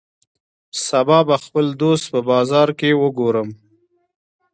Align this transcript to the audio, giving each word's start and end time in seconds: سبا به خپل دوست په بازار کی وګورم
سبا 0.87 1.19
به 1.27 1.35
خپل 1.45 1.65
دوست 1.81 2.05
په 2.13 2.19
بازار 2.29 2.67
کی 2.79 2.91
وګورم 3.01 3.49